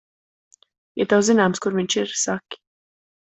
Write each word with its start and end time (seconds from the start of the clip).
Ja 1.01 1.07
tev 1.11 1.21
zināms, 1.27 1.63
kur 1.65 1.77
viņš 1.81 1.99
ir, 2.05 2.15
saki. 2.25 2.61